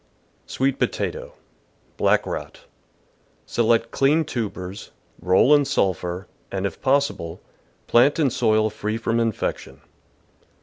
[0.47, 1.33] Sweet Potato.—
[1.97, 2.61] Black Rot.—
[3.55, 4.89] Select clean tubers,
[5.21, 7.39] roll in sulphur, and, if possible,
[7.85, 9.79] plant in soil free from infection.